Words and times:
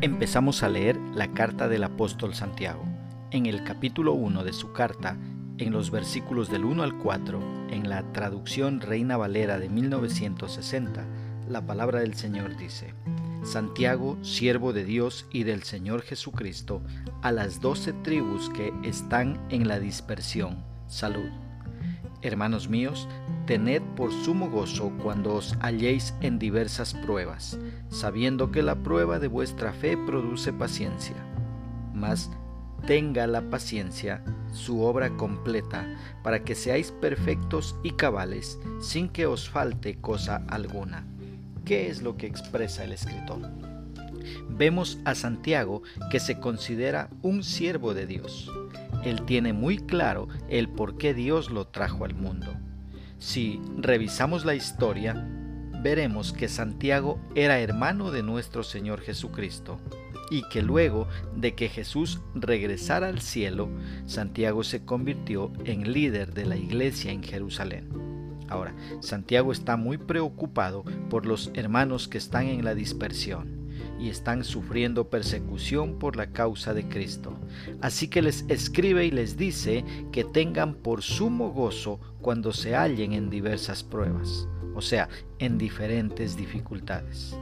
Empezamos 0.00 0.62
a 0.62 0.68
leer 0.68 0.96
la 1.12 1.32
carta 1.32 1.66
del 1.66 1.82
apóstol 1.82 2.32
Santiago. 2.32 2.84
En 3.32 3.46
el 3.46 3.64
capítulo 3.64 4.12
1 4.12 4.44
de 4.44 4.52
su 4.52 4.72
carta, 4.72 5.16
en 5.58 5.72
los 5.72 5.90
versículos 5.90 6.48
del 6.48 6.64
1 6.64 6.84
al 6.84 6.96
4, 6.98 7.68
en 7.70 7.88
la 7.88 8.04
traducción 8.12 8.80
Reina 8.80 9.16
Valera 9.16 9.58
de 9.58 9.68
1960, 9.68 11.04
la 11.48 11.66
palabra 11.66 11.98
del 11.98 12.14
Señor 12.14 12.56
dice, 12.56 12.94
Santiago, 13.42 14.16
siervo 14.22 14.72
de 14.72 14.84
Dios 14.84 15.26
y 15.32 15.42
del 15.42 15.64
Señor 15.64 16.02
Jesucristo, 16.02 16.80
a 17.20 17.32
las 17.32 17.60
doce 17.60 17.92
tribus 17.92 18.50
que 18.50 18.72
están 18.84 19.44
en 19.50 19.66
la 19.66 19.80
dispersión, 19.80 20.64
salud. 20.86 21.28
Hermanos 22.20 22.68
míos, 22.68 23.08
tened 23.46 23.82
por 23.94 24.12
sumo 24.12 24.50
gozo 24.50 24.92
cuando 25.02 25.34
os 25.34 25.56
halléis 25.60 26.14
en 26.20 26.38
diversas 26.38 26.94
pruebas, 26.94 27.58
sabiendo 27.90 28.50
que 28.50 28.62
la 28.62 28.74
prueba 28.82 29.18
de 29.18 29.28
vuestra 29.28 29.72
fe 29.72 29.96
produce 29.96 30.52
paciencia. 30.52 31.16
Mas 31.94 32.30
tenga 32.86 33.26
la 33.26 33.42
paciencia 33.50 34.24
su 34.52 34.82
obra 34.82 35.10
completa, 35.10 35.86
para 36.24 36.42
que 36.42 36.54
seáis 36.54 36.90
perfectos 36.90 37.76
y 37.84 37.92
cabales, 37.92 38.58
sin 38.80 39.08
que 39.08 39.26
os 39.26 39.48
falte 39.48 40.00
cosa 40.00 40.42
alguna. 40.48 41.06
¿Qué 41.64 41.88
es 41.88 42.02
lo 42.02 42.16
que 42.16 42.26
expresa 42.26 42.82
el 42.82 42.92
escritor? 42.92 43.40
Vemos 44.48 44.98
a 45.04 45.14
Santiago 45.14 45.82
que 46.10 46.18
se 46.18 46.40
considera 46.40 47.10
un 47.22 47.44
siervo 47.44 47.94
de 47.94 48.06
Dios. 48.06 48.50
Él 49.04 49.22
tiene 49.22 49.52
muy 49.52 49.78
claro 49.78 50.28
el 50.48 50.68
por 50.68 50.96
qué 50.98 51.14
Dios 51.14 51.50
lo 51.50 51.66
trajo 51.66 52.04
al 52.04 52.14
mundo. 52.14 52.54
Si 53.18 53.60
revisamos 53.76 54.44
la 54.44 54.54
historia, 54.54 55.14
veremos 55.82 56.32
que 56.32 56.48
Santiago 56.48 57.20
era 57.34 57.60
hermano 57.60 58.10
de 58.10 58.22
nuestro 58.22 58.62
Señor 58.62 59.00
Jesucristo 59.00 59.80
y 60.30 60.42
que 60.50 60.62
luego 60.62 61.08
de 61.34 61.54
que 61.54 61.68
Jesús 61.68 62.20
regresara 62.34 63.08
al 63.08 63.20
cielo, 63.20 63.68
Santiago 64.06 64.62
se 64.62 64.84
convirtió 64.84 65.52
en 65.64 65.92
líder 65.92 66.34
de 66.34 66.46
la 66.46 66.56
iglesia 66.56 67.12
en 67.12 67.22
Jerusalén. 67.22 67.88
Ahora, 68.48 68.74
Santiago 69.00 69.52
está 69.52 69.76
muy 69.76 69.98
preocupado 69.98 70.84
por 71.10 71.26
los 71.26 71.50
hermanos 71.54 72.08
que 72.08 72.18
están 72.18 72.46
en 72.46 72.64
la 72.64 72.74
dispersión 72.74 73.57
y 73.98 74.08
están 74.08 74.44
sufriendo 74.44 75.08
persecución 75.08 75.98
por 75.98 76.16
la 76.16 76.32
causa 76.32 76.74
de 76.74 76.88
Cristo. 76.88 77.36
Así 77.80 78.08
que 78.08 78.22
les 78.22 78.44
escribe 78.48 79.04
y 79.06 79.10
les 79.10 79.36
dice 79.36 79.84
que 80.12 80.24
tengan 80.24 80.74
por 80.74 81.02
sumo 81.02 81.50
gozo 81.50 82.00
cuando 82.20 82.52
se 82.52 82.74
hallen 82.74 83.12
en 83.12 83.30
diversas 83.30 83.82
pruebas, 83.82 84.48
o 84.74 84.80
sea, 84.80 85.08
en 85.38 85.58
diferentes 85.58 86.36
dificultades. 86.36 87.36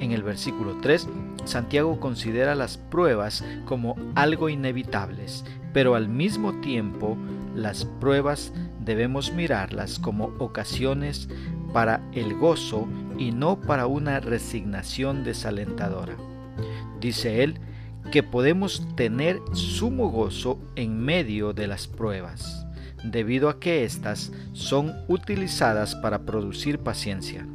En 0.00 0.10
el 0.12 0.22
versículo 0.22 0.76
3, 0.82 1.06
Santiago 1.44 2.00
considera 2.00 2.54
las 2.54 2.76
pruebas 2.76 3.44
como 3.64 3.96
algo 4.16 4.48
inevitables, 4.48 5.44
pero 5.72 5.94
al 5.94 6.08
mismo 6.08 6.60
tiempo 6.60 7.16
las 7.54 7.84
pruebas 7.84 8.52
debemos 8.80 9.32
mirarlas 9.32 10.00
como 10.00 10.34
ocasiones 10.38 11.28
para 11.74 12.00
el 12.12 12.34
gozo 12.34 12.88
y 13.18 13.32
no 13.32 13.60
para 13.60 13.86
una 13.86 14.20
resignación 14.20 15.24
desalentadora. 15.24 16.16
Dice 17.00 17.42
él 17.42 17.58
que 18.12 18.22
podemos 18.22 18.86
tener 18.96 19.40
sumo 19.52 20.08
gozo 20.08 20.58
en 20.76 20.98
medio 20.98 21.52
de 21.52 21.66
las 21.66 21.88
pruebas, 21.88 22.64
debido 23.02 23.48
a 23.48 23.58
que 23.58 23.84
éstas 23.84 24.32
son 24.52 24.94
utilizadas 25.08 25.96
para 25.96 26.20
producir 26.20 26.78
paciencia. 26.78 27.46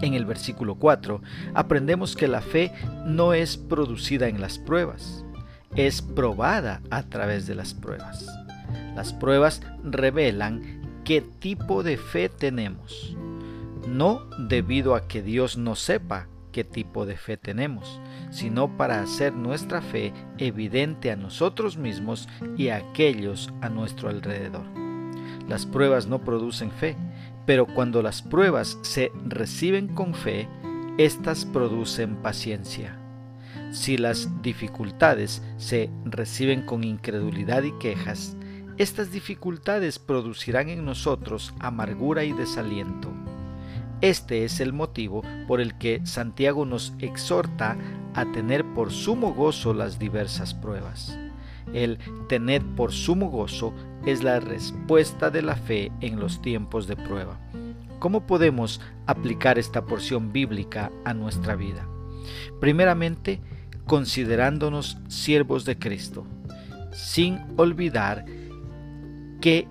En 0.00 0.14
el 0.14 0.26
versículo 0.26 0.76
4 0.76 1.20
aprendemos 1.54 2.14
que 2.14 2.28
la 2.28 2.40
fe 2.40 2.72
no 3.04 3.34
es 3.34 3.56
producida 3.56 4.28
en 4.28 4.40
las 4.40 4.58
pruebas, 4.58 5.24
es 5.74 6.02
probada 6.02 6.80
a 6.90 7.02
través 7.02 7.46
de 7.48 7.56
las 7.56 7.74
pruebas. 7.74 8.26
Las 8.94 9.12
pruebas 9.12 9.60
revelan 9.82 10.84
qué 11.04 11.20
tipo 11.20 11.82
de 11.82 11.96
fe 11.96 12.28
tenemos, 12.28 13.16
no 13.86 14.28
debido 14.38 14.94
a 14.94 15.06
que 15.06 15.22
Dios 15.22 15.56
no 15.56 15.74
sepa 15.74 16.28
qué 16.52 16.64
tipo 16.64 17.04
de 17.04 17.16
fe 17.16 17.36
tenemos, 17.36 18.00
sino 18.30 18.76
para 18.76 19.00
hacer 19.00 19.32
nuestra 19.32 19.82
fe 19.82 20.12
evidente 20.38 21.10
a 21.10 21.16
nosotros 21.16 21.76
mismos 21.76 22.28
y 22.56 22.68
a 22.68 22.76
aquellos 22.76 23.52
a 23.60 23.68
nuestro 23.68 24.08
alrededor. 24.08 24.64
Las 25.48 25.66
pruebas 25.66 26.06
no 26.06 26.22
producen 26.24 26.70
fe, 26.70 26.96
pero 27.44 27.66
cuando 27.66 28.02
las 28.02 28.22
pruebas 28.22 28.78
se 28.82 29.10
reciben 29.26 29.88
con 29.88 30.14
fe, 30.14 30.48
éstas 30.96 31.44
producen 31.44 32.16
paciencia. 32.16 32.98
Si 33.72 33.96
las 33.96 34.40
dificultades 34.42 35.42
se 35.56 35.90
reciben 36.04 36.64
con 36.64 36.84
incredulidad 36.84 37.64
y 37.64 37.72
quejas, 37.78 38.36
estas 38.76 39.10
dificultades 39.10 39.98
producirán 39.98 40.68
en 40.68 40.84
nosotros 40.84 41.54
amargura 41.60 42.24
y 42.24 42.32
desaliento. 42.32 43.12
Este 44.04 44.44
es 44.44 44.60
el 44.60 44.74
motivo 44.74 45.22
por 45.48 45.62
el 45.62 45.78
que 45.78 46.04
Santiago 46.04 46.66
nos 46.66 46.92
exhorta 46.98 47.78
a 48.12 48.30
tener 48.32 48.62
por 48.74 48.92
sumo 48.92 49.32
gozo 49.32 49.72
las 49.72 49.98
diversas 49.98 50.52
pruebas. 50.52 51.18
El 51.72 51.96
tener 52.28 52.62
por 52.76 52.92
sumo 52.92 53.30
gozo 53.30 53.72
es 54.04 54.22
la 54.22 54.40
respuesta 54.40 55.30
de 55.30 55.40
la 55.40 55.56
fe 55.56 55.90
en 56.02 56.20
los 56.20 56.42
tiempos 56.42 56.86
de 56.86 56.96
prueba. 56.96 57.40
¿Cómo 57.98 58.26
podemos 58.26 58.78
aplicar 59.06 59.58
esta 59.58 59.86
porción 59.86 60.34
bíblica 60.34 60.92
a 61.06 61.14
nuestra 61.14 61.56
vida? 61.56 61.88
Primeramente, 62.60 63.40
considerándonos 63.86 64.98
siervos 65.08 65.64
de 65.64 65.78
Cristo, 65.78 66.26
sin 66.92 67.40
olvidar 67.56 68.26
que 69.40 69.66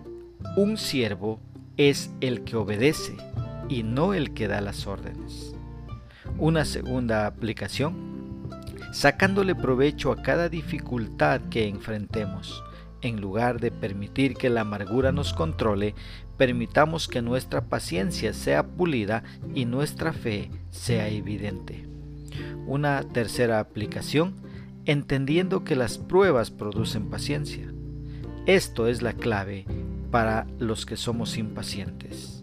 un 0.58 0.78
siervo 0.78 1.40
es 1.78 2.10
el 2.20 2.44
que 2.44 2.56
obedece 2.56 3.16
y 3.70 3.84
no 3.84 4.14
el 4.14 4.34
que 4.34 4.48
da 4.48 4.62
las 4.62 4.88
órdenes. 4.88 5.56
Una 6.38 6.66
segunda 6.66 7.26
aplicación, 7.26 8.50
sacándole 8.92 9.56
provecho 9.56 10.12
a 10.12 10.22
cada 10.22 10.50
dificultad 10.50 11.42
que 11.50 11.68
enfrentemos. 11.68 12.64
En 13.02 13.20
lugar 13.20 13.60
de 13.60 13.72
permitir 13.72 14.36
que 14.36 14.50
la 14.50 14.62
amargura 14.62 15.12
nos 15.12 15.34
controle, 15.34 15.94
permitamos 16.38 17.08
que 17.08 17.22
nuestra 17.22 17.66
paciencia 17.66 18.34
sea 18.34 18.64
pulida 18.64 19.24
y 19.54 19.66
nuestra 19.66 20.14
fe 20.14 20.50
sea 20.70 21.10
evidente. 21.10 21.86
Una 22.66 23.04
tercera 23.04 23.60
aplicación, 23.60 24.36
entendiendo 24.86 25.64
que 25.64 25.76
las 25.76 25.98
pruebas 25.98 26.52
producen 26.52 27.10
paciencia. 27.10 27.68
Esto 28.46 28.88
es 28.88 29.02
la 29.02 29.14
clave 29.14 29.66
para 30.12 30.48
los 30.60 30.86
que 30.86 30.98
somos 30.98 31.38
impacientes. 31.38 32.43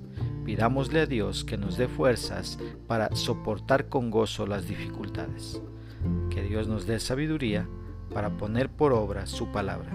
Pidámosle 0.51 1.03
a 1.03 1.07
Dios 1.07 1.45
que 1.45 1.57
nos 1.57 1.77
dé 1.77 1.87
fuerzas 1.87 2.59
para 2.89 3.15
soportar 3.15 3.89
con 3.89 4.11
gozo 4.11 4.49
las 4.49 4.67
dificultades. 4.67 5.63
Que 6.29 6.43
Dios 6.43 6.67
nos 6.67 6.89
dé 6.89 6.99
sabiduría 6.99 7.69
para 8.13 8.37
poner 8.37 8.69
por 8.69 8.93
obra 8.93 9.27
su 9.27 9.53
palabra. 9.53 9.93